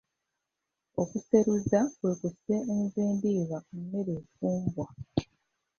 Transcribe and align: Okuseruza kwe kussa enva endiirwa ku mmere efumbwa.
Okuseruza 1.01 1.79
kwe 1.97 2.11
kussa 2.19 2.57
enva 2.79 2.99
endiirwa 3.09 3.57
ku 3.65 3.73
mmere 3.81 4.11
efumbwa. 4.19 4.85